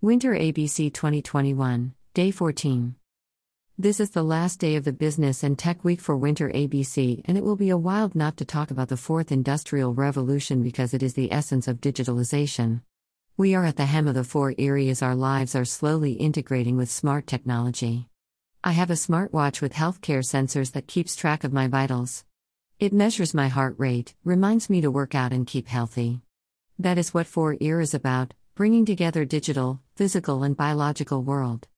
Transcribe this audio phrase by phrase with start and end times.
[0.00, 2.94] Winter ABC 2021, Day 14.
[3.76, 7.36] This is the last day of the Business and Tech Week for Winter ABC, and
[7.36, 11.02] it will be a wild not to talk about the fourth industrial revolution because it
[11.02, 12.82] is the essence of digitalization.
[13.36, 16.88] We are at the hem of the 4IR as our lives are slowly integrating with
[16.88, 18.06] smart technology.
[18.62, 22.24] I have a smartwatch with healthcare sensors that keeps track of my vitals.
[22.78, 26.20] It measures my heart rate, reminds me to work out and keep healthy.
[26.78, 31.68] That is what 4IR is about, bringing together digital, physical, and biological world.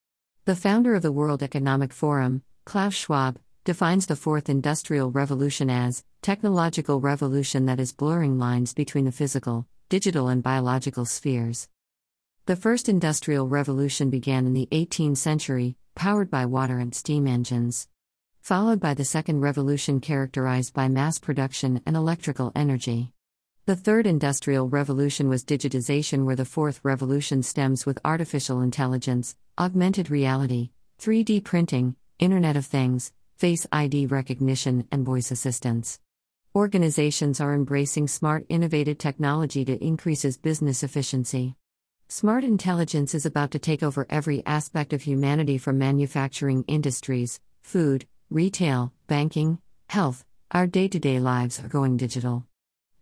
[0.46, 6.04] The founder of the World Economic Forum, Klaus Schwab, defines the fourth industrial revolution as
[6.22, 11.68] technological revolution that is blurring lines between the physical, digital, and biological spheres.
[12.46, 17.88] The first industrial revolution began in the 18th century, powered by water and steam engines.
[18.40, 23.12] Followed by the second revolution characterized by mass production and electrical energy.
[23.70, 30.10] The third industrial revolution was digitization, where the fourth revolution stems with artificial intelligence, augmented
[30.10, 30.70] reality,
[31.00, 36.00] 3D printing, Internet of Things, Face ID recognition, and voice assistance.
[36.52, 41.54] Organizations are embracing smart, innovative technology to increases business efficiency.
[42.08, 48.04] Smart intelligence is about to take over every aspect of humanity from manufacturing industries, food,
[48.30, 50.24] retail, banking, health.
[50.50, 52.49] Our day to day lives are going digital.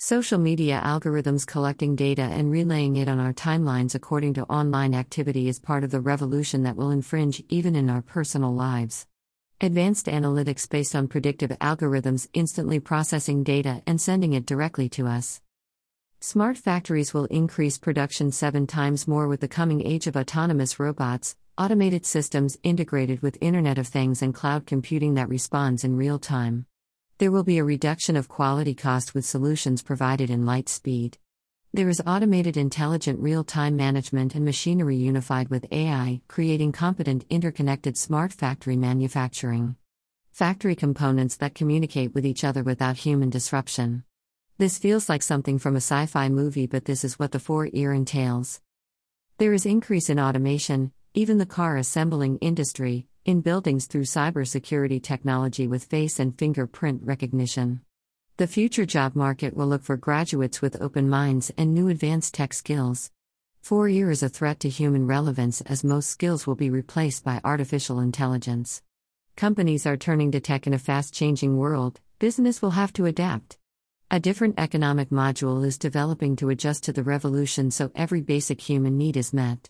[0.01, 5.49] Social media algorithms collecting data and relaying it on our timelines according to online activity
[5.49, 9.09] is part of the revolution that will infringe even in our personal lives.
[9.61, 15.41] Advanced analytics based on predictive algorithms instantly processing data and sending it directly to us.
[16.21, 21.35] Smart factories will increase production seven times more with the coming age of autonomous robots,
[21.59, 26.68] automated systems integrated with Internet of Things and cloud computing that responds in real time.
[27.19, 31.19] There will be a reduction of quality cost with solutions provided in light speed.
[31.73, 37.99] There is automated intelligent real time management and machinery unified with AI, creating competent interconnected
[37.99, 39.75] smart factory manufacturing.
[40.31, 44.05] Factory components that communicate with each other without human disruption.
[44.59, 47.97] This feels like something from a sci fi movie, but this is what the 4IR
[47.97, 48.61] entails.
[49.39, 55.67] There is increase in automation, even the car assembling industry, in buildings through cybersecurity technology
[55.67, 57.81] with face and fingerprint recognition.
[58.39, 62.55] The future job market will look for graduates with open minds and new advanced tech
[62.55, 63.11] skills.
[63.65, 68.01] 4IR is a threat to human relevance as most skills will be replaced by artificial
[68.01, 68.83] intelligence.
[69.37, 73.59] Companies are turning to tech in a fast changing world, business will have to adapt.
[74.11, 78.97] A different economic module is developing to adjust to the revolution so every basic human
[78.97, 79.69] need is met.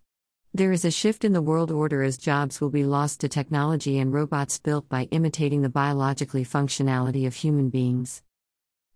[0.58, 4.00] There is a shift in the world order as jobs will be lost to technology
[4.00, 8.24] and robots built by imitating the biologically functionality of human beings.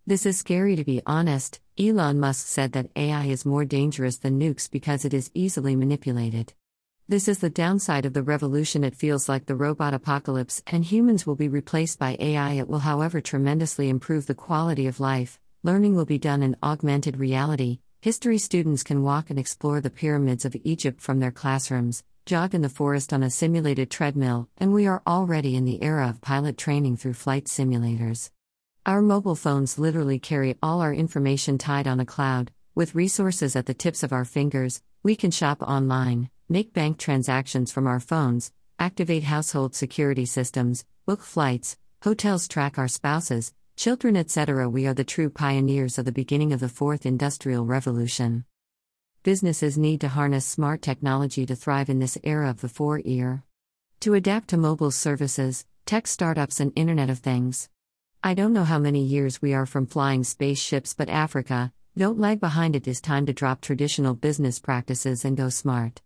[0.05, 1.61] This is scary to be honest.
[1.79, 6.51] Elon Musk said that AI is more dangerous than nukes because it is easily manipulated.
[7.07, 8.83] This is the downside of the revolution.
[8.83, 12.55] It feels like the robot apocalypse, and humans will be replaced by AI.
[12.55, 15.39] It will, however, tremendously improve the quality of life.
[15.63, 20.43] Learning will be done in augmented reality, History students can walk and explore the pyramids
[20.43, 24.85] of Egypt from their classrooms, jog in the forest on a simulated treadmill, and we
[24.85, 28.29] are already in the era of pilot training through flight simulators.
[28.85, 33.67] Our mobile phones literally carry all our information tied on a cloud, with resources at
[33.67, 34.81] the tips of our fingers.
[35.01, 41.21] We can shop online, make bank transactions from our phones, activate household security systems, book
[41.21, 46.53] flights, hotels track our spouses, children, etc., we are the true pioneers of the beginning
[46.53, 48.45] of the fourth industrial revolution.
[49.23, 53.43] Businesses need to harness smart technology to thrive in this era of the 4IR.
[54.01, 57.69] To adapt to mobile services, tech startups, and Internet of Things.
[58.21, 62.39] I don't know how many years we are from flying spaceships, but Africa, don't lag
[62.39, 62.75] behind.
[62.75, 66.01] It is time to drop traditional business practices and go smart.